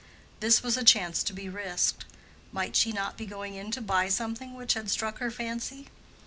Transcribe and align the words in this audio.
This 0.39 0.63
was 0.63 0.77
a 0.77 0.83
chance 0.83 1.21
to 1.21 1.31
be 1.31 1.47
risked: 1.47 2.05
might 2.51 2.75
she 2.75 2.91
not 2.91 3.17
be 3.17 3.27
going 3.27 3.53
in 3.53 3.69
to 3.69 3.81
buy 3.81 4.09
something 4.09 4.55
which 4.55 4.73
had 4.73 4.89
struck 4.89 5.19
her 5.19 5.29
fancy? 5.29 5.89